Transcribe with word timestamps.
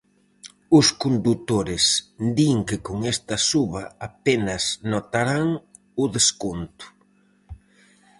Os 0.77 0.87
condutores 1.03 1.83
din 2.37 2.57
que 2.67 2.77
con 2.87 2.97
esta 3.13 3.35
suba 3.49 3.83
apenas 4.07 4.63
notarán 4.91 5.47
o 6.01 6.03
desconto. 6.15 6.85